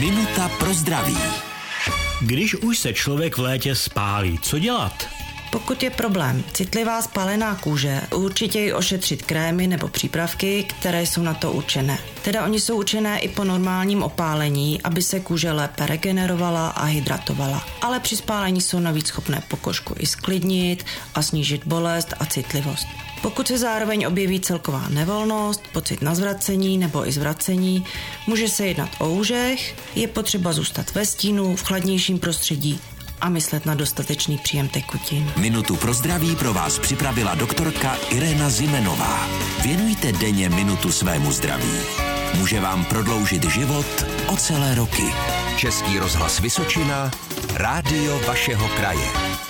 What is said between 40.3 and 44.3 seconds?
minutu svému zdraví. Může vám prodloužit život